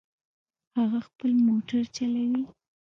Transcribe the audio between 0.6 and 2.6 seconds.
هغه خپل موټر چلوي